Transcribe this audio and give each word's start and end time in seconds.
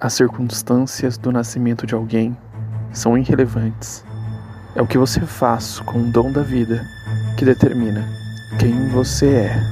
As 0.00 0.12
circunstâncias 0.12 1.16
do 1.16 1.30
nascimento 1.30 1.86
de 1.86 1.94
alguém 1.94 2.36
são 2.92 3.16
irrelevantes. 3.16 4.04
É 4.74 4.82
o 4.82 4.86
que 4.86 4.98
você 4.98 5.20
faz 5.20 5.80
com 5.80 6.00
o 6.00 6.10
dom 6.10 6.32
da 6.32 6.42
vida 6.42 6.84
que 7.36 7.44
determina 7.44 8.04
quem 8.58 8.88
você 8.88 9.26
é. 9.26 9.62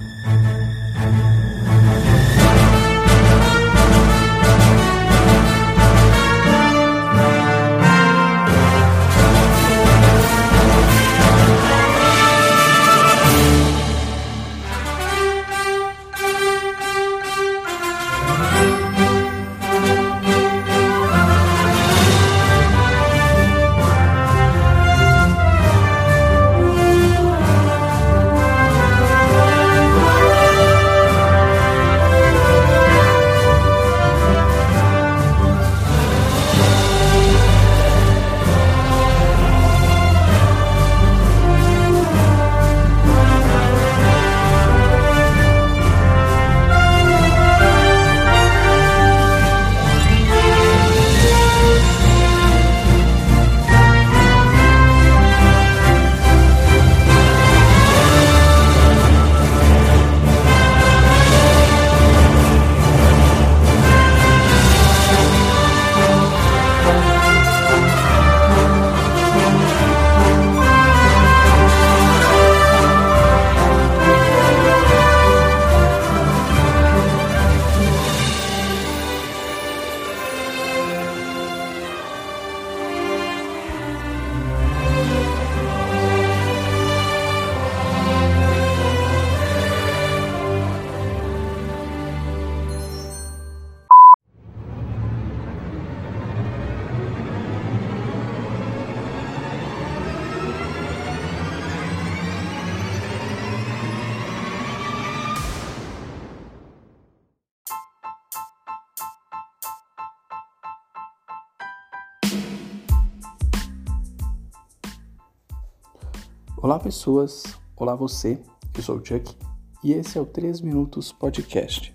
Olá 116.63 116.79
pessoas, 116.79 117.43
olá 117.77 117.97
você, 117.97 118.39
eu 118.77 118.83
sou 118.85 118.99
o 118.99 119.05
Chuck 119.05 119.35
e 119.83 119.93
esse 119.95 120.17
é 120.17 120.21
o 120.21 120.25
3 120.25 120.61
Minutos 120.61 121.11
Podcast. 121.11 121.93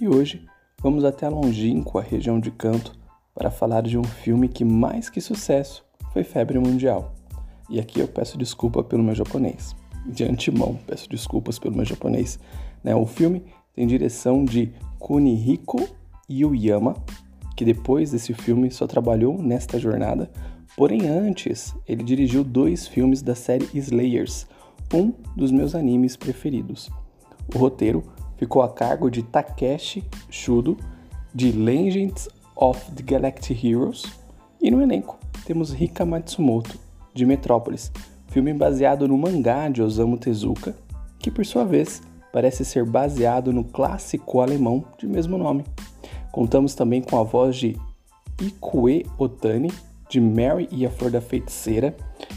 E 0.00 0.08
hoje 0.08 0.46
vamos 0.80 1.04
até 1.04 1.26
a 1.26 1.28
longínqua 1.28 2.00
região 2.00 2.40
de 2.40 2.50
Canto 2.50 2.98
para 3.34 3.50
falar 3.50 3.82
de 3.82 3.98
um 3.98 4.04
filme 4.04 4.48
que 4.48 4.64
mais 4.64 5.10
que 5.10 5.20
sucesso 5.20 5.84
foi 6.10 6.24
febre 6.24 6.58
mundial. 6.58 7.12
E 7.68 7.78
aqui 7.78 8.00
eu 8.00 8.08
peço 8.08 8.38
desculpa 8.38 8.82
pelo 8.82 9.02
meu 9.02 9.14
japonês. 9.14 9.76
De 10.06 10.24
antemão, 10.24 10.78
peço 10.86 11.06
desculpas 11.06 11.58
pelo 11.58 11.76
meu 11.76 11.84
japonês. 11.84 12.40
Né? 12.82 12.96
O 12.96 13.04
filme 13.04 13.44
tem 13.74 13.86
direção 13.86 14.42
de 14.42 14.72
Kunihiko 14.98 15.86
Yuyama, 16.30 16.94
que 17.54 17.62
depois 17.62 18.12
desse 18.12 18.32
filme 18.32 18.70
só 18.70 18.86
trabalhou 18.86 19.36
nesta 19.36 19.78
jornada 19.78 20.30
Porém, 20.76 21.08
antes, 21.08 21.74
ele 21.86 22.02
dirigiu 22.02 22.44
dois 22.44 22.86
filmes 22.86 23.22
da 23.22 23.34
série 23.34 23.68
Slayers, 23.74 24.46
um 24.92 25.12
dos 25.36 25.50
meus 25.50 25.74
animes 25.74 26.16
preferidos. 26.16 26.90
O 27.54 27.58
roteiro 27.58 28.02
ficou 28.36 28.62
a 28.62 28.68
cargo 28.68 29.10
de 29.10 29.22
Takeshi 29.22 30.04
Shudo, 30.30 30.76
de 31.34 31.52
Legends 31.52 32.28
of 32.56 32.90
the 32.92 33.02
Galactic 33.02 33.64
Heroes, 33.64 34.04
e 34.60 34.70
no 34.70 34.82
elenco 34.82 35.18
temos 35.44 35.72
Rika 35.72 36.04
Matsumoto, 36.04 36.78
de 37.14 37.26
Metrópolis, 37.26 37.90
filme 38.28 38.52
baseado 38.52 39.08
no 39.08 39.18
mangá 39.18 39.68
de 39.68 39.82
Osamu 39.82 40.16
Tezuka, 40.16 40.74
que 41.18 41.30
por 41.30 41.44
sua 41.44 41.64
vez 41.64 42.02
parece 42.32 42.64
ser 42.64 42.84
baseado 42.84 43.52
no 43.52 43.64
clássico 43.64 44.40
alemão 44.40 44.84
de 44.98 45.06
mesmo 45.06 45.36
nome. 45.36 45.64
Contamos 46.30 46.74
também 46.74 47.02
com 47.02 47.18
a 47.18 47.22
voz 47.22 47.56
de 47.56 47.76
Ikue 48.40 49.06
Otani, 49.18 49.72
de 50.08 50.20
Mary 50.20 50.68
e 50.70 50.86
a 50.86 50.90
Flor 50.90 51.10
da 51.10 51.20
Feiticeira, 51.20 51.96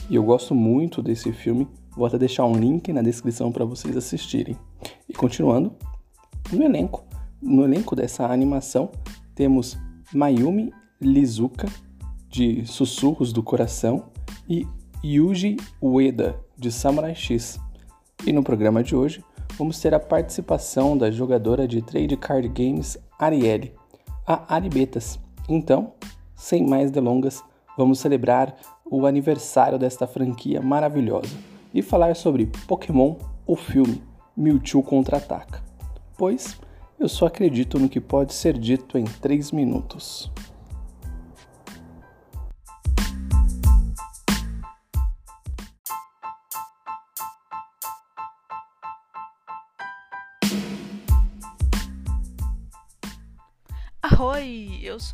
e 0.09 0.15
eu 0.15 0.23
gosto 0.23 0.53
muito 0.53 1.01
desse 1.01 1.31
filme. 1.31 1.67
Vou 1.95 2.05
até 2.05 2.17
deixar 2.17 2.45
um 2.45 2.55
link 2.55 2.91
na 2.91 3.01
descrição 3.01 3.51
para 3.51 3.65
vocês 3.65 3.95
assistirem. 3.95 4.57
E 5.07 5.13
continuando, 5.13 5.73
no 6.51 6.63
elenco, 6.63 7.03
no 7.41 7.63
elenco 7.63 7.95
dessa 7.95 8.25
animação 8.25 8.89
temos 9.35 9.77
Mayumi 10.13 10.71
Lizuka 11.01 11.67
de 12.29 12.65
Sussurros 12.65 13.33
do 13.33 13.41
Coração 13.41 14.05
e 14.47 14.67
Yuji 15.03 15.57
Ueda 15.81 16.39
de 16.57 16.71
Samurai 16.71 17.15
X. 17.15 17.59
E 18.25 18.31
no 18.31 18.43
programa 18.43 18.83
de 18.83 18.95
hoje 18.95 19.23
vamos 19.57 19.79
ter 19.79 19.93
a 19.93 19.99
participação 19.99 20.97
da 20.97 21.09
jogadora 21.09 21.67
de 21.67 21.81
trade 21.81 22.15
card 22.15 22.47
games 22.49 22.97
Arielle, 23.17 23.73
a 24.25 24.55
Aribetas. 24.55 25.19
Então, 25.49 25.93
sem 26.35 26.65
mais 26.65 26.91
delongas, 26.91 27.43
vamos 27.81 27.99
celebrar 27.99 28.55
o 28.85 29.07
aniversário 29.07 29.79
desta 29.79 30.05
franquia 30.05 30.61
maravilhosa 30.61 31.35
e 31.73 31.81
falar 31.81 32.15
sobre 32.15 32.45
Pokémon, 32.67 33.15
o 33.47 33.55
filme 33.55 34.03
Mewtwo 34.37 34.83
Contra-Ataca. 34.83 35.63
Pois 36.15 36.59
eu 36.99 37.09
só 37.09 37.25
acredito 37.25 37.79
no 37.79 37.89
que 37.89 37.99
pode 37.99 38.35
ser 38.35 38.55
dito 38.55 38.99
em 38.99 39.05
3 39.05 39.51
minutos. 39.51 40.31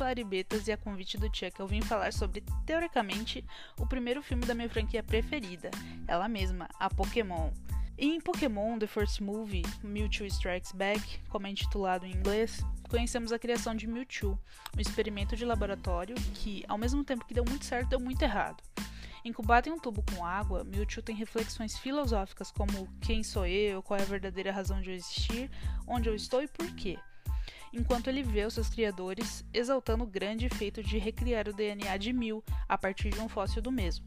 A 0.00 0.04
Aribetas 0.04 0.68
e 0.68 0.72
a 0.72 0.76
convite 0.76 1.16
do 1.16 1.26
Chuck 1.26 1.58
eu 1.58 1.66
vim 1.66 1.80
falar 1.80 2.12
sobre, 2.12 2.44
teoricamente, 2.64 3.44
o 3.80 3.86
primeiro 3.86 4.22
filme 4.22 4.44
da 4.44 4.54
minha 4.54 4.68
franquia 4.68 5.02
preferida, 5.02 5.70
ela 6.06 6.28
mesma, 6.28 6.68
a 6.78 6.88
Pokémon. 6.88 7.50
em 7.96 8.20
Pokémon 8.20 8.78
The 8.78 8.86
First 8.86 9.20
Movie, 9.20 9.62
Mewtwo 9.82 10.26
Strikes 10.26 10.72
Back, 10.72 11.18
como 11.30 11.48
é 11.48 11.50
intitulado 11.50 12.06
em 12.06 12.12
inglês, 12.12 12.62
conhecemos 12.88 13.32
a 13.32 13.38
criação 13.40 13.74
de 13.74 13.88
Mewtwo, 13.88 14.38
um 14.76 14.80
experimento 14.80 15.34
de 15.34 15.44
laboratório 15.44 16.14
que, 16.34 16.64
ao 16.68 16.78
mesmo 16.78 17.02
tempo 17.02 17.24
que 17.24 17.34
deu 17.34 17.44
muito 17.48 17.64
certo, 17.64 17.88
deu 17.88 17.98
muito 17.98 18.22
errado. 18.22 18.62
Incubado 19.24 19.68
em 19.68 19.72
um 19.72 19.80
tubo 19.80 20.04
com 20.14 20.24
água, 20.24 20.62
Mewtwo 20.62 21.02
tem 21.02 21.16
reflexões 21.16 21.76
filosóficas 21.76 22.52
como 22.52 22.86
quem 23.00 23.24
sou 23.24 23.46
eu, 23.46 23.82
qual 23.82 23.98
é 23.98 24.02
a 24.02 24.06
verdadeira 24.06 24.52
razão 24.52 24.80
de 24.80 24.90
eu 24.90 24.94
existir, 24.94 25.50
onde 25.88 26.08
eu 26.08 26.14
estou 26.14 26.40
e 26.40 26.46
por 26.46 26.72
quê 26.76 26.98
enquanto 27.72 28.08
ele 28.08 28.22
vê 28.22 28.44
os 28.44 28.54
seus 28.54 28.68
criadores 28.68 29.44
exaltando 29.52 30.04
o 30.04 30.06
grande 30.06 30.48
feito 30.48 30.82
de 30.82 30.98
recriar 30.98 31.48
o 31.48 31.52
DNA 31.52 31.96
de 31.96 32.12
Mew 32.12 32.42
a 32.68 32.76
partir 32.76 33.10
de 33.10 33.20
um 33.20 33.28
fóssil 33.28 33.62
do 33.62 33.72
mesmo, 33.72 34.06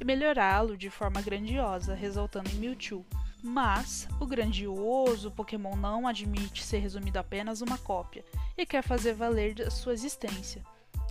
e 0.00 0.04
melhorá-lo 0.04 0.76
de 0.76 0.90
forma 0.90 1.20
grandiosa, 1.20 1.94
resultando 1.94 2.50
em 2.50 2.54
Mewtwo. 2.54 3.04
Mas 3.42 4.06
o 4.20 4.26
grandioso 4.26 5.30
Pokémon 5.30 5.74
não 5.74 6.06
admite 6.06 6.62
ser 6.62 6.78
resumido 6.78 7.18
apenas 7.18 7.62
uma 7.62 7.78
cópia 7.78 8.24
e 8.56 8.66
quer 8.66 8.82
fazer 8.82 9.14
valer 9.14 9.70
sua 9.70 9.94
existência. 9.94 10.62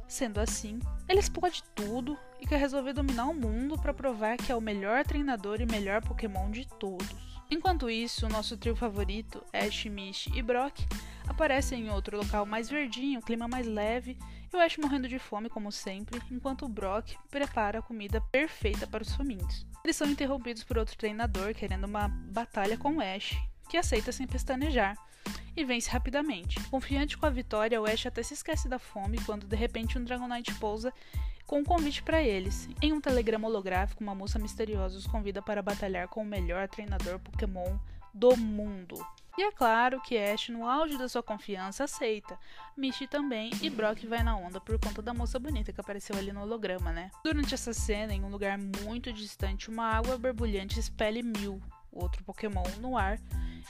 Sendo 0.07 0.39
assim, 0.39 0.79
ele 1.07 1.19
explode 1.19 1.63
tudo 1.75 2.17
e 2.39 2.47
quer 2.47 2.59
resolver 2.59 2.93
dominar 2.93 3.27
o 3.27 3.33
mundo 3.33 3.77
para 3.77 3.93
provar 3.93 4.37
que 4.37 4.51
é 4.51 4.55
o 4.55 4.61
melhor 4.61 5.03
treinador 5.03 5.61
e 5.61 5.65
melhor 5.65 6.01
Pokémon 6.03 6.49
de 6.49 6.67
todos. 6.67 7.28
Enquanto 7.51 7.89
isso, 7.89 8.27
o 8.27 8.29
nosso 8.29 8.55
trio 8.55 8.75
favorito, 8.75 9.43
Ash, 9.51 9.85
Mish 9.85 10.27
e 10.35 10.41
Brock, 10.41 10.81
aparecem 11.27 11.87
em 11.87 11.89
outro 11.89 12.15
local 12.15 12.45
mais 12.45 12.69
verdinho, 12.69 13.23
clima 13.23 13.47
mais 13.47 13.65
leve, 13.65 14.15
e 14.53 14.55
o 14.55 14.59
Ash 14.59 14.77
morrendo 14.77 15.07
de 15.07 15.17
fome 15.17 15.49
como 15.49 15.71
sempre, 15.71 16.21
enquanto 16.29 16.65
o 16.65 16.69
Brock 16.69 17.15
prepara 17.27 17.79
a 17.79 17.81
comida 17.81 18.21
perfeita 18.31 18.85
para 18.85 19.01
os 19.01 19.15
famintos. 19.15 19.65
Eles 19.83 19.95
são 19.95 20.07
interrompidos 20.07 20.63
por 20.63 20.77
outro 20.77 20.95
treinador 20.95 21.55
querendo 21.55 21.85
uma 21.85 22.07
batalha 22.07 22.77
com 22.77 22.97
o 22.97 23.01
Ash, 23.01 23.35
que 23.67 23.77
aceita 23.77 24.11
sem 24.11 24.27
pestanejar 24.27 24.95
e 25.57 25.65
vence 25.65 25.89
rapidamente. 25.89 26.59
Confiante 26.69 27.17
com 27.17 27.25
a 27.25 27.31
vitória, 27.31 27.81
o 27.81 27.85
Ash 27.85 28.05
até 28.05 28.21
se 28.21 28.35
esquece 28.35 28.69
da 28.69 28.77
fome 28.77 29.17
quando 29.25 29.47
de 29.47 29.55
repente 29.55 29.97
um 29.97 30.03
Dragonite 30.03 30.53
pousa 30.55 30.93
com 31.49 31.61
um 31.61 31.63
convite 31.63 32.03
para 32.03 32.21
eles. 32.21 32.69
Em 32.79 32.93
um 32.93 33.01
telegrama 33.01 33.47
holográfico, 33.47 34.03
uma 34.03 34.13
moça 34.13 34.37
misteriosa 34.37 34.95
os 34.95 35.07
convida 35.07 35.41
para 35.41 35.63
batalhar 35.63 36.07
com 36.07 36.21
o 36.21 36.25
melhor 36.25 36.67
treinador 36.67 37.17
Pokémon 37.17 37.75
do 38.13 38.37
mundo. 38.37 39.03
E 39.35 39.41
é 39.41 39.51
claro 39.51 39.99
que 39.99 40.15
Ash, 40.15 40.49
no 40.49 40.69
auge 40.69 40.95
da 40.95 41.09
sua 41.09 41.23
confiança, 41.23 41.85
aceita. 41.85 42.37
Misty 42.77 43.07
também, 43.07 43.49
e 43.63 43.69
Brock 43.71 44.05
vai 44.05 44.21
na 44.21 44.37
onda 44.37 44.61
por 44.61 44.77
conta 44.79 45.01
da 45.01 45.11
moça 45.11 45.39
bonita 45.39 45.73
que 45.73 45.81
apareceu 45.81 46.15
ali 46.15 46.31
no 46.31 46.43
holograma, 46.43 46.91
né? 46.91 47.09
Durante 47.23 47.55
essa 47.55 47.73
cena, 47.73 48.13
em 48.13 48.23
um 48.23 48.29
lugar 48.29 48.55
muito 48.55 49.11
distante, 49.11 49.71
uma 49.71 49.85
água 49.85 50.19
borbulhante 50.19 50.79
expele 50.79 51.23
Mil, 51.23 51.59
outro 51.91 52.23
Pokémon, 52.23 52.63
no 52.79 52.95
ar 52.95 53.19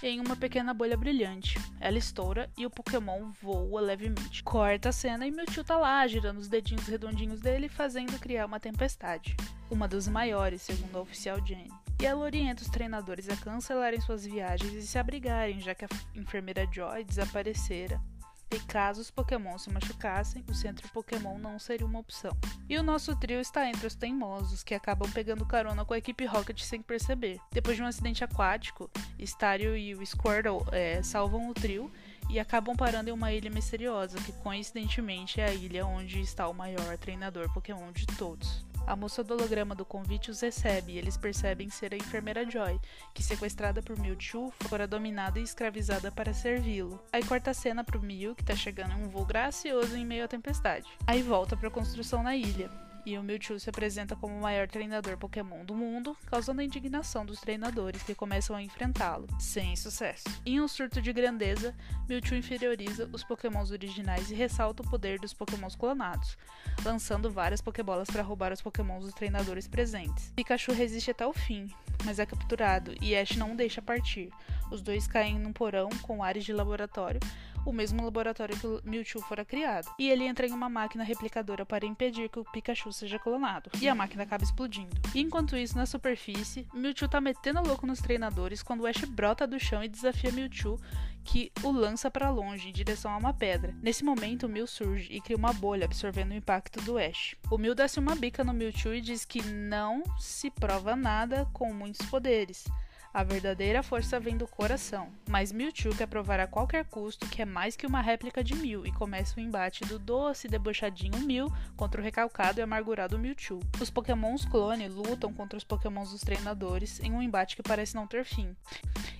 em 0.02 0.20
uma 0.20 0.36
pequena 0.36 0.74
bolha 0.74 0.98
brilhante. 0.98 1.60
Ela 1.80 1.98
estoura 1.98 2.50
e 2.58 2.66
o 2.66 2.70
Pokémon 2.70 3.32
voa 3.42 3.82
levemente. 3.82 4.44
Corta 4.44 4.90
a 4.90 4.92
cena 4.92 5.26
e 5.28 5.32
Mewtwo 5.32 5.64
tá 5.64 5.78
lá, 5.78 6.06
girando 6.08 6.40
os 6.40 6.48
dedinhos 6.48 6.88
redondinhos 6.88 7.40
dele, 7.40 7.70
fazendo 7.70 8.20
criar 8.20 8.46
uma 8.46 8.60
tempestade. 8.60 9.36
Uma 9.70 9.88
das 9.88 10.08
maiores, 10.08 10.62
segundo 10.62 10.98
a 10.98 11.02
oficial 11.02 11.46
Jenny. 11.46 11.72
E 12.02 12.06
ela 12.06 12.22
orienta 12.22 12.64
os 12.64 12.70
treinadores 12.70 13.30
a 13.30 13.36
cancelarem 13.36 14.00
suas 14.00 14.26
viagens 14.26 14.74
e 14.74 14.88
se 14.88 14.98
abrigarem, 14.98 15.60
já 15.60 15.76
que 15.76 15.86
a 15.86 15.90
enfermeira 16.16 16.68
Joy 16.72 17.04
desaparecera 17.04 18.02
e 18.52 18.60
caso 18.60 19.02
os 19.02 19.12
Pokémon 19.12 19.58
se 19.58 19.70
machucassem, 19.72 20.44
o 20.50 20.54
centro 20.54 20.88
Pokémon 20.90 21.38
não 21.38 21.60
seria 21.60 21.86
uma 21.86 22.00
opção. 22.00 22.32
E 22.68 22.78
o 22.78 22.84
nosso 22.84 23.16
trio 23.16 23.40
está 23.40 23.68
entre 23.68 23.86
os 23.86 23.96
teimosos, 23.96 24.64
que 24.64 24.74
acabam 24.74 25.10
pegando 25.12 25.46
carona 25.46 25.86
com 25.86 25.94
a 25.94 25.98
equipe 25.98 26.26
Rocket 26.26 26.60
sem 26.62 26.82
perceber. 26.82 27.40
Depois 27.52 27.76
de 27.76 27.84
um 27.84 27.86
acidente 27.86 28.24
aquático, 28.24 28.90
Stario 29.20 29.78
e 29.78 29.94
o 29.94 30.06
Squirtle 30.06 30.66
é, 30.72 31.02
salvam 31.04 31.50
o 31.50 31.54
trio 31.54 31.92
e 32.30 32.40
acabam 32.40 32.76
parando 32.76 33.10
em 33.10 33.14
uma 33.14 33.32
ilha 33.32 33.50
misteriosa, 33.50 34.20
que 34.20 34.32
coincidentemente 34.32 35.42
é 35.42 35.46
a 35.46 35.54
ilha 35.54 35.86
onde 35.86 36.22
está 36.22 36.48
o 36.48 36.54
maior 36.54 36.98
treinador 36.98 37.52
Pokémon 37.54 37.92
de 37.92 38.06
todos. 38.06 38.69
A 38.90 38.96
moça 38.96 39.24
do 39.24 39.36
holograma 39.36 39.76
do 39.76 39.86
convite 39.86 40.32
os 40.32 40.42
recebe 40.42 40.94
e 40.94 40.98
eles 40.98 41.16
percebem 41.16 41.70
ser 41.70 41.94
a 41.94 41.96
enfermeira 41.96 42.50
Joy, 42.50 42.80
que 43.14 43.22
sequestrada 43.22 43.84
por 43.84 43.96
Mewtwo 44.00 44.52
fora 44.62 44.88
dominada 44.88 45.40
e 45.40 45.44
escravizada 45.44 46.12
para 46.12 46.34
servi-lo. 46.34 47.00
Aí 47.14 47.24
corta 47.24 47.52
a 47.52 47.54
cena 47.54 47.84
pro 47.84 48.02
Mew, 48.02 48.34
que 48.34 48.44
tá 48.44 48.56
chegando 48.56 48.94
em 48.94 49.04
um 49.04 49.08
voo 49.08 49.28
gracioso 49.28 49.96
em 49.96 50.04
meio 50.04 50.26
à 50.26 50.28
tempestade. 50.28 50.90
Aí 51.06 51.22
volta 51.22 51.56
pra 51.56 51.70
construção 51.70 52.24
na 52.24 52.36
ilha 52.36 52.89
e 53.06 53.18
o 53.18 53.24
Mewtwo 53.24 53.60
se 53.60 53.70
apresenta 53.70 54.16
como 54.16 54.36
o 54.36 54.42
maior 54.42 54.68
treinador 54.68 55.18
Pokémon 55.18 55.66
do 55.66 55.74
mundo, 55.74 56.16
causando 56.26 56.62
a 56.62 56.64
indignação 56.64 57.26
dos 57.26 57.40
treinadores 57.40 58.04
que 58.04 58.16
começam 58.16 58.56
a 58.56 58.62
enfrentá-lo, 58.62 59.28
sem 59.40 59.76
sucesso. 59.76 60.24
Em 60.46 60.62
um 60.62 60.68
surto 60.68 61.02
de 61.02 61.14
grandeza, 61.14 61.76
Mewtwo 62.08 62.36
inferioriza 62.36 63.10
os 63.12 63.24
Pokémons 63.24 63.72
originais 63.72 64.32
e 64.32 64.36
ressalta 64.36 64.84
o 64.84 64.90
poder 64.90 65.20
dos 65.20 65.34
Pokémons 65.34 65.76
clonados, 65.76 66.38
lançando 66.84 67.32
várias 67.32 67.62
Pokébolas 67.62 68.10
para 68.10 68.24
roubar 68.24 68.52
os 68.52 68.62
Pokémons 68.62 69.06
dos 69.06 69.14
treinadores 69.14 69.68
presentes. 69.68 70.32
Pikachu 70.36 70.72
resiste 70.72 71.12
até 71.12 71.26
o 71.26 71.34
fim, 71.34 71.68
mas 72.06 72.20
é 72.20 72.26
capturado 72.26 72.94
e 73.02 73.16
Ash 73.16 73.36
não 73.36 73.54
o 73.54 73.56
deixa 73.56 73.82
partir. 73.82 74.30
Os 74.72 74.82
dois 74.82 75.08
caem 75.08 75.40
num 75.40 75.54
porão 75.54 75.90
com 76.02 76.24
ares 76.24 76.44
de 76.44 76.54
laboratório, 76.54 77.20
o 77.66 77.72
mesmo 77.72 78.04
laboratório 78.04 78.58
que 78.58 78.68
o 78.68 78.82
Mewtwo 78.84 79.22
fora 79.22 79.44
criado. 79.44 79.94
E 79.98 80.10
ele 80.10 80.26
entra 80.26 80.48
em 80.48 80.52
uma 80.52 80.70
máquina 80.70 81.04
replicadora 81.04 81.66
para 81.66 81.86
impedir 81.86 82.30
que 82.30 82.40
o 82.40 82.46
Pikachu 82.46 82.92
seja 82.92 83.20
clonado. 83.20 83.70
E 83.82 83.88
a 83.88 83.96
máquina 83.96 84.24
acaba 84.24 84.44
explodindo. 84.44 84.96
E 85.14 85.22
enquanto 85.22 85.58
isso, 85.58 85.78
na 85.78 85.86
superfície, 85.86 86.68
Mewtwo 86.74 87.08
tá 87.08 87.20
metendo 87.20 87.62
louco 87.62 87.86
nos 87.86 88.00
treinadores 88.00 88.64
quando 88.64 88.88
Ash 88.88 89.04
brota 89.06 89.46
do 89.46 89.60
chão 89.60 89.84
e 89.84 89.90
desafia 89.90 90.32
Mewtwo 90.32 90.80
que 91.24 91.52
o 91.64 91.72
lança 91.72 92.10
para 92.10 92.30
longe, 92.30 92.70
em 92.70 92.72
direção 92.72 93.12
a 93.12 93.18
uma 93.18 93.34
pedra. 93.34 93.76
Nesse 93.84 94.04
momento, 94.04 94.48
o 94.48 94.50
Mew 94.50 94.66
surge 94.66 95.14
e 95.14 95.22
cria 95.22 95.38
uma 95.38 95.54
bolha, 95.54 95.86
absorvendo 95.86 96.32
o 96.32 96.36
impacto 96.36 96.82
do 96.82 96.98
Ash. 96.98 97.36
O 97.52 97.58
Mew 97.58 97.76
desce 97.76 98.00
uma 98.00 98.16
bica 98.16 98.44
no 98.44 98.54
Mewtwo 98.54 98.94
e 98.94 99.02
diz 99.02 99.26
que 99.26 99.44
não 99.44 100.02
se 100.18 100.50
prova 100.50 100.96
nada 100.96 101.48
com 101.54 101.72
muitos 101.72 102.06
poderes. 102.08 102.66
A 103.12 103.24
verdadeira 103.24 103.82
força 103.82 104.20
vem 104.20 104.38
do 104.38 104.48
coração, 104.48 105.12
mas 105.28 105.52
Mewtwo 105.52 105.96
quer 105.96 106.06
provar 106.06 106.40
a 106.40 106.46
qualquer 106.46 106.86
custo 106.86 107.28
que 107.28 107.42
é 107.42 107.46
mais 107.46 107.76
que 107.76 107.88
uma 107.88 108.02
réplica 108.02 108.44
de 108.44 108.54
Mew 108.54 108.86
e 108.86 108.92
começa 108.92 109.36
o 109.36 109.42
embate 109.42 109.84
do 109.84 109.98
doce 109.98 110.46
e 110.46 110.50
debochadinho 110.50 111.20
Mew 111.26 111.52
contra 111.76 112.00
o 112.00 112.04
recalcado 112.04 112.60
e 112.60 112.62
amargurado 112.62 113.18
Mewtwo. 113.18 113.62
Os 113.82 113.90
pokémons 113.90 114.46
clone 114.46 114.88
lutam 114.88 115.34
contra 115.34 115.58
os 115.58 115.64
pokémons 115.64 116.12
dos 116.12 116.22
treinadores 116.22 117.00
em 117.00 117.12
um 117.12 117.22
embate 117.22 117.56
que 117.56 117.64
parece 117.64 117.96
não 117.96 118.06
ter 118.06 118.24
fim. 118.24 118.56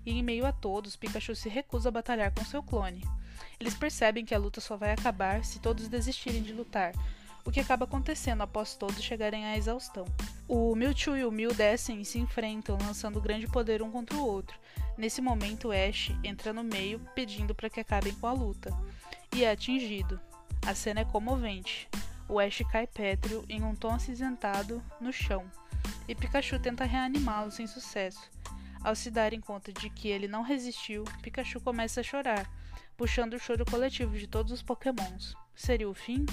E 0.06 0.12
em 0.12 0.22
meio 0.22 0.46
a 0.46 0.52
todos, 0.52 0.96
Pikachu 0.96 1.36
se 1.36 1.50
recusa 1.50 1.90
a 1.90 1.92
batalhar 1.92 2.32
com 2.32 2.46
seu 2.46 2.62
clone. 2.62 3.04
Eles 3.60 3.74
percebem 3.74 4.24
que 4.24 4.36
a 4.36 4.40
luta 4.40 4.62
só 4.62 4.78
vai 4.78 4.92
acabar 4.92 5.44
se 5.44 5.60
todos 5.60 5.88
desistirem 5.88 6.44
de 6.44 6.54
lutar, 6.54 6.94
o 7.50 7.52
que 7.52 7.60
acaba 7.60 7.86
acontecendo 7.86 8.42
após 8.42 8.76
todos 8.76 9.02
chegarem 9.02 9.44
à 9.44 9.58
exaustão. 9.58 10.06
O 10.48 10.76
Mewtwo 10.76 11.18
e 11.18 11.26
o 11.26 11.32
Mew 11.32 11.52
descem 11.52 12.00
e 12.00 12.06
se 12.06 12.20
enfrentam, 12.20 12.78
lançando 12.80 13.20
grande 13.20 13.48
poder 13.48 13.82
um 13.82 13.90
contra 13.90 14.16
o 14.16 14.24
outro. 14.24 14.56
Nesse 14.96 15.20
momento, 15.20 15.72
Ash 15.72 16.12
entra 16.24 16.54
no 16.54 16.64
meio, 16.64 17.02
pedindo 17.16 17.56
para 17.56 17.68
que 17.68 17.80
acabem 17.80 18.14
com 18.14 18.28
a 18.28 18.34
luta, 18.34 18.72
e 19.36 19.44
é 19.44 19.50
atingido. 19.50 20.22
A 20.64 20.76
cena 20.76 21.00
é 21.00 21.06
comovente. 21.06 21.90
O 22.28 22.40
Ash 22.40 22.62
cai 22.72 22.86
pétreo 22.86 23.44
em 23.50 23.64
um 23.64 23.74
tom 23.74 23.96
acinzentado 23.96 24.84
no 25.02 25.12
chão, 25.12 25.44
e 26.08 26.14
Pikachu 26.14 26.60
tenta 26.60 26.86
reanimá-lo 26.86 27.50
sem 27.50 27.66
sucesso. 27.66 28.30
Ao 28.84 28.94
se 28.94 29.10
darem 29.10 29.42
conta 29.42 29.74
de 29.74 29.90
que 29.90 30.08
ele 30.08 30.28
não 30.28 30.44
resistiu, 30.44 31.04
Pikachu 31.24 31.60
começa 31.60 32.02
a 32.02 32.04
chorar, 32.04 32.48
puxando 32.96 33.34
o 33.34 33.40
choro 33.40 33.66
coletivo 33.66 34.16
de 34.16 34.28
todos 34.28 34.52
os 34.52 34.62
Pokémons. 34.62 35.34
Seria 35.56 35.90
o 35.90 35.96
fim? 35.96 36.28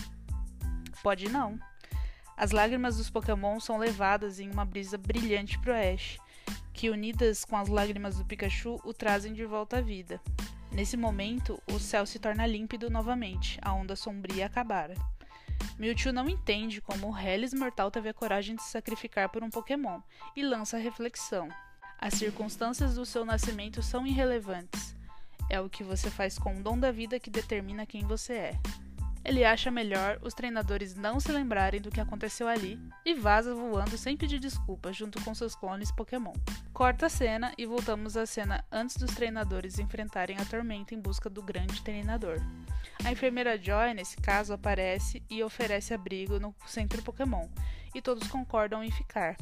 Pode 1.03 1.29
não. 1.29 1.59
As 2.37 2.51
lágrimas 2.51 2.97
dos 2.99 3.09
Pokémon 3.09 3.59
são 3.61 3.79
levadas 3.79 4.39
em 4.39 4.51
uma 4.51 4.65
brisa 4.65 4.99
brilhante 4.99 5.59
pro 5.59 5.73
Ash, 5.73 6.19
que 6.73 6.91
unidas 6.91 7.45
com 7.45 7.57
as 7.57 7.69
lágrimas 7.69 8.19
do 8.19 8.25
Pikachu 8.25 8.79
o 8.85 8.93
trazem 8.93 9.33
de 9.33 9.45
volta 9.45 9.79
à 9.79 9.81
vida. 9.81 10.21
Nesse 10.71 10.97
momento, 10.97 11.63
o 11.73 11.79
céu 11.79 12.05
se 12.05 12.19
torna 12.19 12.47
límpido 12.47 12.91
novamente, 12.91 13.59
a 13.63 13.73
onda 13.73 13.97
sombria 13.97 14.47
acabara. 14.47 14.95
Mewtwo 15.79 16.13
não 16.13 16.29
entende 16.29 16.81
como 16.81 17.11
o 17.11 17.19
Hellis 17.19 17.55
Mortal 17.55 17.91
teve 17.91 18.11
a 18.11 18.15
coragem 18.15 18.57
de 18.57 18.63
se 18.63 18.71
sacrificar 18.71 19.31
por 19.31 19.43
um 19.43 19.49
Pokémon 19.49 20.01
e 20.35 20.43
lança 20.43 20.77
a 20.77 20.81
reflexão. 20.81 21.49
As 21.99 22.15
circunstâncias 22.15 22.97
do 22.97 23.07
seu 23.07 23.25
nascimento 23.25 23.83
são 23.83 24.07
irrelevantes. 24.07 24.95
É 25.49 25.61
o 25.61 25.71
que 25.71 25.83
você 25.83 26.11
faz 26.11 26.39
com 26.39 26.59
o 26.59 26.63
dom 26.63 26.79
da 26.79 26.91
vida 26.91 27.19
que 27.19 27.31
determina 27.31 27.87
quem 27.87 28.05
você 28.05 28.33
é. 28.35 28.61
Ele 29.27 29.45
acha 29.45 29.73
melhor 29.73 30.21
os 30.23 30.35
treinadores 30.35 30.95
não 30.95 31.19
se 31.19 31.33
lembrarem 31.33 31.81
do 31.81 31.91
que 31.91 32.01
aconteceu 32.01 32.47
ali 32.47 32.79
e 33.05 33.13
vaza 33.13 33.57
voando 33.57 33.99
sem 33.99 34.17
pedir 34.17 34.39
desculpas 34.39 34.97
junto 34.97 35.21
com 35.25 35.35
seus 35.35 35.57
clones 35.57 35.91
Pokémon. 35.91 36.33
Corta 36.73 37.07
a 37.07 37.09
cena 37.09 37.53
e 37.59 37.67
voltamos 37.67 38.17
à 38.17 38.25
cena 38.25 38.65
antes 38.71 38.97
dos 38.97 39.13
treinadores 39.17 39.81
enfrentarem 39.81 40.37
a 40.39 40.45
tormenta 40.45 40.95
em 40.95 41.01
busca 41.01 41.29
do 41.29 41.43
grande 41.43 41.83
treinador. 41.83 42.39
A 43.05 43.11
enfermeira 43.11 43.59
Joy, 43.61 43.95
nesse 43.95 44.17
caso, 44.17 44.53
aparece 44.53 45.21
e 45.29 45.43
oferece 45.43 45.93
abrigo 45.93 46.39
no 46.39 46.55
centro 46.65 47.03
Pokémon, 47.03 47.49
e 47.97 48.01
todos 48.01 48.29
concordam 48.29 48.85
em 48.85 48.93
ficar. 48.93 49.37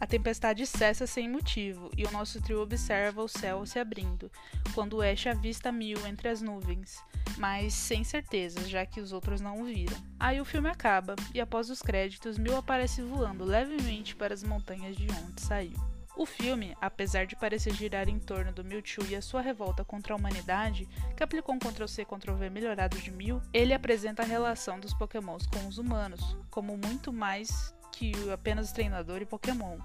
A 0.00 0.06
tempestade 0.06 0.64
cessa 0.64 1.06
sem 1.06 1.28
motivo 1.28 1.90
e 1.96 2.04
o 2.04 2.10
nosso 2.12 2.40
trio 2.40 2.62
observa 2.62 3.22
o 3.22 3.28
céu 3.28 3.66
se 3.66 3.78
abrindo, 3.80 4.30
quando 4.74 5.02
Ash 5.02 5.26
avista 5.26 5.72
Mew 5.72 6.06
entre 6.06 6.28
as 6.28 6.40
nuvens, 6.40 7.02
mas 7.36 7.74
sem 7.74 8.04
certeza, 8.04 8.66
já 8.68 8.86
que 8.86 9.00
os 9.00 9.12
outros 9.12 9.40
não 9.40 9.60
o 9.60 9.64
viram. 9.64 9.96
Aí 10.18 10.40
o 10.40 10.44
filme 10.44 10.68
acaba 10.68 11.16
e 11.34 11.40
após 11.40 11.68
os 11.68 11.82
créditos, 11.82 12.38
Mew 12.38 12.56
aparece 12.56 13.02
voando 13.02 13.44
levemente 13.44 14.14
para 14.14 14.32
as 14.32 14.44
montanhas 14.44 14.96
de 14.96 15.08
onde 15.10 15.40
saiu. 15.40 15.76
O 16.18 16.26
filme, 16.26 16.76
apesar 16.80 17.26
de 17.26 17.36
parecer 17.36 17.72
girar 17.72 18.08
em 18.08 18.18
torno 18.18 18.52
do 18.52 18.64
Mewtwo 18.64 19.06
e 19.08 19.14
a 19.14 19.22
sua 19.22 19.40
revolta 19.40 19.84
contra 19.84 20.12
a 20.12 20.16
humanidade, 20.16 20.88
que 21.16 21.22
aplicou 21.22 21.54
um 21.54 21.60
Ctrl-C 21.60 22.04
Ctrl-V 22.04 22.50
melhorado 22.50 22.98
de 22.98 23.12
Mew, 23.12 23.40
ele 23.52 23.72
apresenta 23.72 24.22
a 24.22 24.26
relação 24.26 24.80
dos 24.80 24.92
Pokémons 24.92 25.46
com 25.46 25.68
os 25.68 25.78
humanos, 25.78 26.36
como 26.50 26.76
muito 26.76 27.12
mais 27.12 27.72
que 27.98 28.12
apenas 28.30 28.70
treinador 28.70 29.20
e 29.20 29.26
Pokémon, 29.26 29.76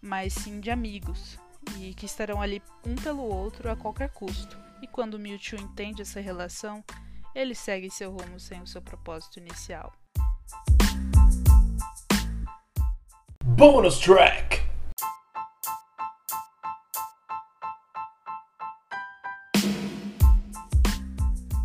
mas 0.00 0.32
sim 0.32 0.60
de 0.60 0.70
amigos, 0.70 1.38
e 1.78 1.92
que 1.92 2.06
estarão 2.06 2.40
ali 2.40 2.62
um 2.86 2.96
pelo 2.96 3.22
outro 3.22 3.70
a 3.70 3.76
qualquer 3.76 4.08
custo. 4.08 4.58
E 4.80 4.86
quando 4.86 5.18
Mewtwo 5.18 5.60
entende 5.60 6.00
essa 6.00 6.20
relação, 6.20 6.82
ele 7.34 7.54
segue 7.54 7.90
seu 7.90 8.10
rumo 8.10 8.40
sem 8.40 8.62
o 8.62 8.66
seu 8.66 8.80
propósito 8.80 9.38
inicial. 9.38 9.92
Bonus 13.44 13.98
track! 13.98 14.69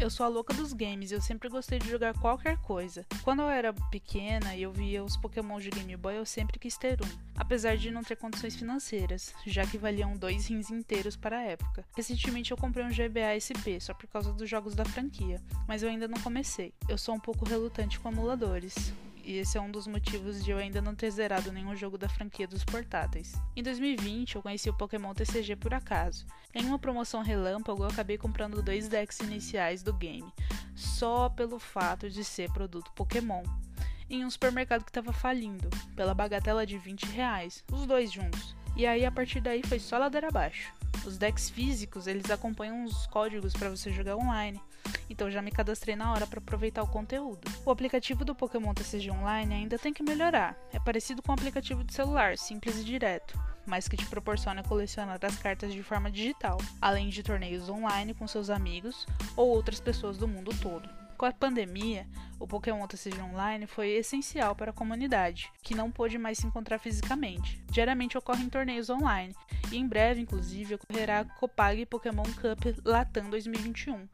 Eu 0.05 0.09
sou 0.11 0.23
a 0.23 0.29
louca 0.29 0.53
dos 0.53 0.71
games 0.71 1.11
eu 1.11 1.19
sempre 1.19 1.49
gostei 1.49 1.79
de 1.79 1.89
jogar 1.89 2.13
qualquer 2.19 2.59
coisa. 2.59 3.03
Quando 3.23 3.41
eu 3.41 3.49
era 3.49 3.73
pequena 3.89 4.55
e 4.55 4.61
eu 4.61 4.71
via 4.71 5.03
os 5.03 5.17
Pokémon 5.17 5.59
de 5.59 5.71
Game 5.71 5.97
Boy, 5.97 6.17
eu 6.17 6.25
sempre 6.27 6.59
quis 6.59 6.77
ter 6.77 7.01
um, 7.01 7.07
apesar 7.35 7.75
de 7.75 7.89
não 7.89 8.03
ter 8.03 8.15
condições 8.15 8.55
financeiras, 8.55 9.33
já 9.47 9.65
que 9.65 9.79
valiam 9.79 10.15
dois 10.15 10.45
rins 10.45 10.69
inteiros 10.69 11.15
para 11.15 11.39
a 11.39 11.41
época. 11.41 11.83
Recentemente 11.95 12.51
eu 12.51 12.57
comprei 12.57 12.85
um 12.85 12.91
GBA 12.91 13.33
SP 13.41 13.81
só 13.81 13.95
por 13.95 14.05
causa 14.05 14.31
dos 14.31 14.47
jogos 14.47 14.75
da 14.75 14.85
franquia, 14.85 15.41
mas 15.67 15.81
eu 15.81 15.89
ainda 15.89 16.07
não 16.07 16.19
comecei. 16.19 16.71
Eu 16.87 16.99
sou 16.99 17.15
um 17.15 17.19
pouco 17.19 17.43
relutante 17.43 17.99
com 17.99 18.11
emuladores 18.11 18.93
e 19.25 19.37
esse 19.37 19.57
é 19.57 19.61
um 19.61 19.71
dos 19.71 19.87
motivos 19.87 20.43
de 20.43 20.51
eu 20.51 20.57
ainda 20.59 20.81
não 20.81 20.93
ter 20.93 21.09
zerado 21.09 21.51
nenhum 21.51 21.75
jogo 21.75 21.97
da 21.97 22.07
franquia 22.07 22.47
dos 22.47 22.63
portáteis. 22.63 23.33
Em 23.55 23.63
2020, 23.63 24.35
eu 24.35 24.41
conheci 24.41 24.69
o 24.69 24.77
Pokémon 24.77 25.13
TCG 25.13 25.55
por 25.55 25.73
acaso. 25.73 26.25
Em 26.53 26.63
uma 26.65 26.77
promoção 26.77 27.23
relâmpago, 27.23 27.83
eu 27.83 27.87
acabei 27.87 28.17
comprando 28.17 28.61
dois 28.61 28.87
decks 28.87 29.19
iniciais 29.19 29.81
do 29.81 29.91
game, 29.93 30.31
só 30.75 31.27
pelo 31.27 31.57
fato 31.57 32.09
de 32.09 32.23
ser 32.23 32.51
produto 32.51 32.91
Pokémon. 32.93 33.43
Em 34.07 34.23
um 34.23 34.29
supermercado 34.29 34.83
que 34.83 34.91
estava 34.91 35.11
falindo, 35.11 35.69
pela 35.95 36.13
bagatela 36.13 36.63
de 36.63 36.77
20 36.77 37.05
reais, 37.07 37.63
os 37.71 37.87
dois 37.87 38.11
juntos. 38.11 38.55
E 38.77 38.85
aí, 38.85 39.05
a 39.05 39.11
partir 39.11 39.41
daí, 39.41 39.63
foi 39.65 39.79
só 39.79 39.97
ladeira 39.97 40.27
abaixo. 40.27 40.71
Os 41.03 41.17
decks 41.17 41.49
físicos, 41.49 42.05
eles 42.05 42.29
acompanham 42.29 42.83
os 42.83 43.07
códigos 43.07 43.53
para 43.53 43.69
você 43.69 43.91
jogar 43.91 44.17
online. 44.17 44.61
Então 45.09 45.29
já 45.31 45.41
me 45.41 45.51
cadastrei 45.51 45.95
na 45.95 46.11
hora 46.11 46.27
para 46.27 46.39
aproveitar 46.39 46.83
o 46.83 46.87
conteúdo. 46.87 47.49
O 47.65 47.71
aplicativo 47.71 48.25
do 48.25 48.35
Pokémon 48.35 48.73
TCG 48.73 49.11
Online 49.11 49.53
ainda 49.53 49.77
tem 49.77 49.93
que 49.93 50.03
melhorar. 50.03 50.57
É 50.73 50.79
parecido 50.79 51.21
com 51.21 51.31
o 51.31 51.35
aplicativo 51.35 51.83
de 51.83 51.93
celular, 51.93 52.37
simples 52.37 52.79
e 52.79 52.83
direto, 52.83 53.39
mas 53.65 53.87
que 53.87 53.97
te 53.97 54.05
proporciona 54.05 54.63
colecionar 54.63 55.19
as 55.21 55.37
cartas 55.37 55.73
de 55.73 55.83
forma 55.83 56.11
digital, 56.11 56.57
além 56.81 57.09
de 57.09 57.23
torneios 57.23 57.69
online 57.69 58.13
com 58.13 58.27
seus 58.27 58.49
amigos 58.49 59.05
ou 59.35 59.49
outras 59.49 59.79
pessoas 59.79 60.17
do 60.17 60.27
mundo 60.27 60.51
todo. 60.61 60.89
Com 61.17 61.25
a 61.25 61.31
pandemia, 61.31 62.05
o 62.37 62.45
Pokémon 62.45 62.85
TCG 62.85 63.21
Online 63.21 63.65
foi 63.65 63.91
essencial 63.91 64.53
para 64.53 64.71
a 64.71 64.73
comunidade, 64.73 65.49
que 65.63 65.73
não 65.73 65.89
pôde 65.89 66.17
mais 66.17 66.37
se 66.37 66.45
encontrar 66.45 66.77
fisicamente. 66.77 67.63
Diariamente 67.71 68.17
ocorrem 68.17 68.49
torneios 68.49 68.89
online, 68.89 69.33
e 69.71 69.77
em 69.77 69.87
breve, 69.87 70.19
inclusive, 70.19 70.75
ocorrerá 70.75 71.21
a 71.21 71.25
Copag 71.25 71.85
Pokémon 71.85 72.23
Cup 72.23 72.65
Latam 72.83 73.29
2021, 73.29 74.05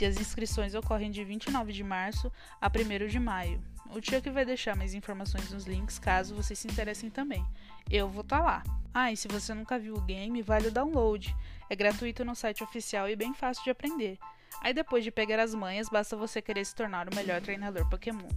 e 0.00 0.06
as 0.06 0.16
inscrições 0.16 0.74
ocorrem 0.74 1.10
de 1.10 1.24
29 1.24 1.72
de 1.72 1.82
março 1.82 2.32
a 2.60 2.68
1 2.68 3.06
de 3.06 3.18
maio. 3.18 3.62
O 3.90 4.00
Chuck 4.02 4.28
vai 4.30 4.44
deixar 4.44 4.76
mais 4.76 4.94
informações 4.94 5.50
nos 5.50 5.64
links 5.64 5.98
caso 5.98 6.34
vocês 6.34 6.58
se 6.58 6.68
interessem 6.68 7.08
também. 7.08 7.44
Eu 7.90 8.08
vou 8.08 8.22
estar 8.22 8.38
tá 8.38 8.44
lá. 8.44 8.62
Ah, 8.92 9.12
e 9.12 9.16
se 9.16 9.28
você 9.28 9.54
nunca 9.54 9.78
viu 9.78 9.94
o 9.94 10.00
game, 10.00 10.42
vale 10.42 10.68
o 10.68 10.72
download. 10.72 11.34
É 11.70 11.76
gratuito 11.76 12.24
no 12.24 12.34
site 12.34 12.64
oficial 12.64 13.08
e 13.08 13.16
bem 13.16 13.32
fácil 13.34 13.62
de 13.64 13.70
aprender. 13.70 14.18
Aí 14.60 14.72
depois 14.72 15.04
de 15.04 15.10
pegar 15.10 15.38
as 15.38 15.54
manhas, 15.54 15.88
basta 15.88 16.16
você 16.16 16.40
querer 16.42 16.64
se 16.64 16.74
tornar 16.74 17.08
o 17.12 17.14
melhor 17.14 17.40
treinador 17.40 17.88
Pokémon. 17.88 18.28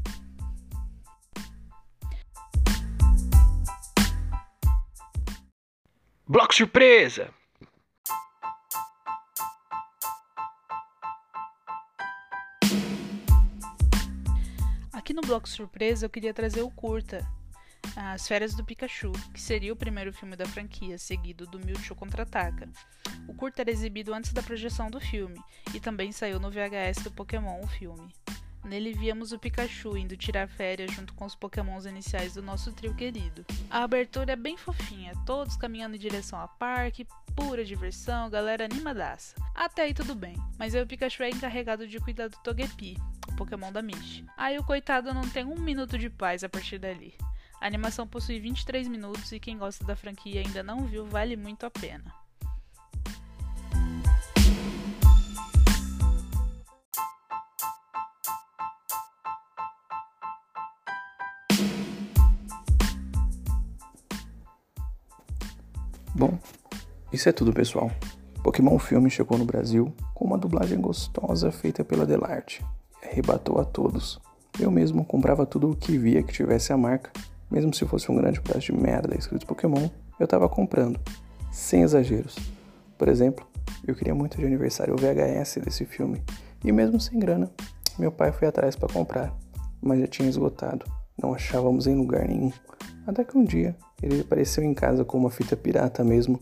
Bloco 6.27 6.53
surpresa! 6.53 7.33
Aqui 15.09 15.15
no 15.15 15.23
bloco 15.23 15.49
surpresa 15.49 16.05
eu 16.05 16.09
queria 16.09 16.31
trazer 16.31 16.61
o 16.61 16.69
curta, 16.69 17.27
As 17.95 18.27
Férias 18.27 18.53
do 18.53 18.63
Pikachu, 18.63 19.11
que 19.33 19.41
seria 19.41 19.73
o 19.73 19.75
primeiro 19.75 20.13
filme 20.13 20.35
da 20.35 20.45
franquia, 20.45 20.99
seguido 20.99 21.47
do 21.47 21.57
Mewtwo 21.57 21.95
Contra-Ataca. 21.95 22.69
O 23.27 23.33
curta 23.33 23.63
era 23.63 23.71
exibido 23.71 24.13
antes 24.13 24.31
da 24.31 24.43
projeção 24.43 24.87
do 24.87 25.01
filme 25.01 25.41
e 25.73 25.79
também 25.79 26.11
saiu 26.11 26.39
no 26.39 26.51
VHS 26.51 27.03
do 27.03 27.09
Pokémon, 27.09 27.59
o 27.59 27.67
filme. 27.67 28.13
Nele 28.63 28.93
víamos 28.93 29.31
o 29.31 29.39
Pikachu 29.39 29.97
indo 29.97 30.17
tirar 30.17 30.47
férias 30.47 30.91
junto 30.91 31.13
com 31.13 31.25
os 31.25 31.35
pokémons 31.35 31.85
iniciais 31.85 32.33
do 32.33 32.41
nosso 32.41 32.71
trio 32.73 32.93
querido. 32.93 33.45
A 33.69 33.83
abertura 33.83 34.33
é 34.33 34.35
bem 34.35 34.57
fofinha, 34.57 35.13
todos 35.25 35.55
caminhando 35.55 35.95
em 35.95 35.99
direção 35.99 36.39
ao 36.39 36.47
parque, 36.47 37.07
pura 37.35 37.63
diversão, 37.63 38.29
galera 38.29 38.65
animadaça. 38.65 39.35
Até 39.55 39.83
aí 39.83 39.93
tudo 39.93 40.13
bem, 40.13 40.35
mas 40.57 40.75
aí 40.75 40.83
o 40.83 40.87
Pikachu 40.87 41.23
é 41.23 41.29
encarregado 41.29 41.87
de 41.87 41.99
cuidar 41.99 42.27
do 42.27 42.37
Togepi, 42.39 42.97
o 43.27 43.35
pokémon 43.35 43.71
da 43.71 43.81
Mish. 43.81 44.23
Aí 44.37 44.57
o 44.57 44.63
coitado 44.63 45.13
não 45.13 45.27
tem 45.29 45.45
um 45.45 45.59
minuto 45.59 45.97
de 45.97 46.09
paz 46.09 46.43
a 46.43 46.49
partir 46.49 46.77
dali. 46.77 47.13
A 47.61 47.67
animação 47.67 48.07
possui 48.07 48.39
23 48.39 48.87
minutos 48.87 49.31
e 49.31 49.39
quem 49.39 49.57
gosta 49.57 49.83
da 49.83 49.95
franquia 49.95 50.41
ainda 50.41 50.63
não 50.63 50.85
viu 50.85 51.05
vale 51.05 51.35
muito 51.35 51.65
a 51.65 51.71
pena. 51.71 52.18
Isso 67.11 67.27
é 67.27 67.31
tudo, 67.31 67.51
pessoal. 67.51 67.89
Pokémon 68.43 68.77
Filme 68.77 69.09
chegou 69.09 69.37
no 69.37 69.45
Brasil 69.45 69.91
com 70.13 70.25
uma 70.25 70.37
dublagem 70.37 70.79
gostosa 70.79 71.51
feita 71.51 71.83
pela 71.83 72.05
Delarte 72.05 72.63
e 73.03 73.07
arrebatou 73.07 73.59
a 73.59 73.65
todos. 73.65 74.19
Eu 74.59 74.69
mesmo 74.69 75.03
comprava 75.03 75.45
tudo 75.45 75.71
o 75.71 75.75
que 75.75 75.97
via 75.97 76.21
que 76.21 76.33
tivesse 76.33 76.71
a 76.71 76.77
marca, 76.77 77.11
mesmo 77.49 77.73
se 77.73 77.85
fosse 77.85 78.11
um 78.11 78.15
grande 78.15 78.39
pedaço 78.39 78.67
de 78.67 78.73
merda 78.73 79.17
escrito 79.17 79.47
Pokémon, 79.47 79.89
eu 80.19 80.27
tava 80.27 80.47
comprando, 80.47 80.99
sem 81.51 81.81
exageros. 81.81 82.35
Por 82.97 83.07
exemplo, 83.07 83.45
eu 83.87 83.95
queria 83.95 84.13
muito 84.13 84.37
de 84.37 84.45
aniversário 84.45 84.93
o 84.93 84.97
VHS 84.97 85.59
desse 85.63 85.85
filme, 85.85 86.21
e 86.63 86.71
mesmo 86.71 86.99
sem 86.99 87.17
grana, 87.17 87.49
meu 87.97 88.11
pai 88.11 88.31
foi 88.31 88.47
atrás 88.47 88.75
para 88.75 88.93
comprar, 88.93 89.35
mas 89.81 89.99
já 89.99 90.07
tinha 90.07 90.29
esgotado, 90.29 90.85
não 91.21 91.33
achávamos 91.33 91.87
em 91.87 91.95
lugar 91.95 92.27
nenhum. 92.27 92.51
Até 93.05 93.23
que 93.23 93.37
um 93.37 93.43
dia 93.43 93.75
ele 94.01 94.21
apareceu 94.21 94.63
em 94.63 94.73
casa 94.73 95.03
com 95.03 95.17
uma 95.17 95.29
fita 95.29 95.55
pirata 95.57 96.03
mesmo, 96.03 96.39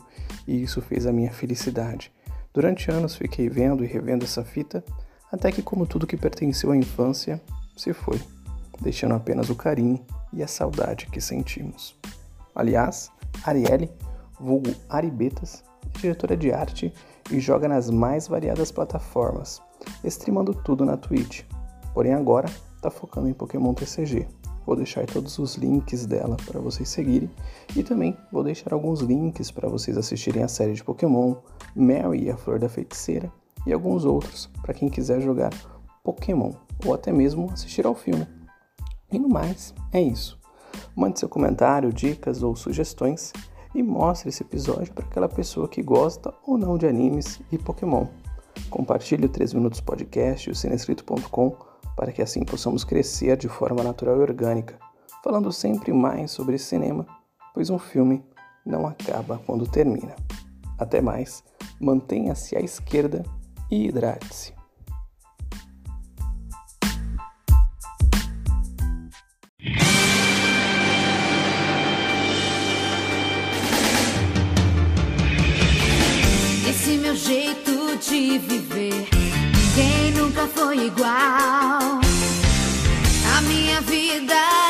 e 0.47 0.61
isso 0.61 0.81
fez 0.81 1.05
a 1.05 1.11
minha 1.11 1.31
felicidade. 1.31 2.11
Durante 2.53 2.91
anos 2.91 3.15
fiquei 3.15 3.49
vendo 3.49 3.83
e 3.83 3.87
revendo 3.87 4.25
essa 4.25 4.43
fita, 4.43 4.83
até 5.31 5.51
que, 5.51 5.61
como 5.61 5.85
tudo 5.85 6.07
que 6.07 6.17
pertenceu 6.17 6.71
à 6.71 6.77
infância, 6.77 7.41
se 7.75 7.93
foi, 7.93 8.19
deixando 8.81 9.13
apenas 9.13 9.49
o 9.49 9.55
carinho 9.55 9.99
e 10.31 10.41
a 10.41 10.47
saudade 10.47 11.07
que 11.07 11.19
sentimos. 11.19 11.95
Aliás, 12.55 13.11
Arielle, 13.43 13.89
vulgo 14.39 14.73
Aribetas, 14.89 15.63
é 15.95 15.99
diretora 15.99 16.37
de 16.37 16.51
arte 16.51 16.93
e 17.31 17.39
joga 17.39 17.67
nas 17.67 17.89
mais 17.89 18.27
variadas 18.27 18.71
plataformas, 18.71 19.61
streamando 20.03 20.53
tudo 20.53 20.85
na 20.85 20.97
Twitch. 20.97 21.43
Porém 21.93 22.13
agora 22.13 22.49
está 22.75 22.89
focando 22.89 23.27
em 23.27 23.33
Pokémon 23.33 23.73
TCG, 23.73 24.27
Vou 24.67 24.75
deixar 24.75 25.05
todos 25.05 25.39
os 25.39 25.55
links 25.55 26.05
dela 26.05 26.35
para 26.45 26.59
vocês 26.59 26.89
seguirem 26.89 27.31
e 27.73 27.81
também 27.81 28.17
vou 28.29 28.43
deixar 28.43 28.73
alguns 28.73 28.99
links 28.99 29.49
para 29.49 29.69
vocês 29.69 29.97
assistirem 29.97 30.43
a 30.43 30.47
série 30.49 30.73
de 30.73 30.83
Pokémon, 30.83 31.35
Mary 31.73 32.25
e 32.25 32.29
a 32.29 32.35
Flor 32.35 32.59
da 32.59 32.67
Feiticeira 32.67 33.31
e 33.65 33.71
alguns 33.71 34.03
outros 34.03 34.49
para 34.61 34.73
quem 34.73 34.89
quiser 34.89 35.21
jogar 35.21 35.51
Pokémon 36.03 36.51
ou 36.85 36.93
até 36.93 37.13
mesmo 37.13 37.49
assistir 37.53 37.85
ao 37.85 37.95
filme. 37.95 38.27
E 39.09 39.17
no 39.17 39.29
mais, 39.29 39.73
é 39.93 40.01
isso. 40.01 40.37
Mande 40.93 41.17
seu 41.17 41.29
comentário, 41.29 41.93
dicas 41.93 42.43
ou 42.43 42.53
sugestões 42.53 43.31
e 43.73 43.81
mostre 43.81 44.27
esse 44.27 44.43
episódio 44.43 44.93
para 44.93 45.05
aquela 45.05 45.29
pessoa 45.29 45.69
que 45.69 45.81
gosta 45.81 46.33
ou 46.45 46.57
não 46.57 46.77
de 46.77 46.85
animes 46.85 47.39
e 47.53 47.57
Pokémon. 47.57 48.05
Compartilhe 48.69 49.27
o 49.27 49.29
3 49.29 49.53
Minutos 49.53 49.79
Podcast 49.79 50.49
e 50.49 50.51
o 50.51 50.55
cinescrito.com 50.55 51.55
para 51.97 52.11
que 52.11 52.21
assim 52.21 52.45
possamos 52.45 52.83
crescer 52.83 53.35
de 53.35 53.49
forma 53.49 53.83
natural 53.83 54.17
e 54.17 54.21
orgânica, 54.21 54.77
falando 55.23 55.51
sempre 55.51 55.91
mais 55.91 56.29
sobre 56.29 56.59
cinema, 56.59 57.07
pois 57.55 57.71
um 57.71 57.79
filme 57.79 58.23
não 58.63 58.85
acaba 58.85 59.41
quando 59.47 59.67
termina. 59.67 60.15
Até 60.77 61.01
mais, 61.01 61.43
mantenha-se 61.81 62.55
à 62.55 62.59
esquerda 62.59 63.23
e 63.71 63.87
hidrate-se. 63.87 64.53
Esse 76.69 76.97
meu 76.97 77.15
jeito 77.15 77.97
de 77.97 78.37
viver 78.37 79.26
quem 79.77 80.11
nunca 80.13 80.47
foi 80.47 80.87
igual? 80.87 82.01
A 83.37 83.41
minha 83.43 83.79
vida 83.81 84.66